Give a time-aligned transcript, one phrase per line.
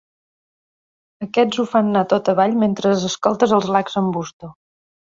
[1.25, 4.55] Aquests ho fan anar tot avall mentre escoltes els Lax'n'Busto.